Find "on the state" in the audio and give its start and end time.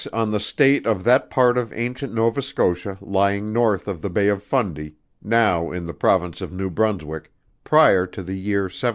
0.13-0.87